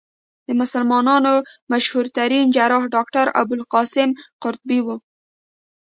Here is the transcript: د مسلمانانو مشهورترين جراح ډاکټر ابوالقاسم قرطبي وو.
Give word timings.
د 0.47 0.49
مسلمانانو 0.61 1.33
مشهورترين 1.71 2.45
جراح 2.55 2.83
ډاکټر 2.95 3.25
ابوالقاسم 3.41 4.09
قرطبي 4.43 4.79
وو. 4.85 4.95